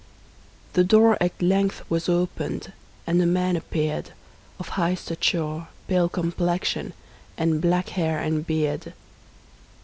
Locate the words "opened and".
2.09-3.21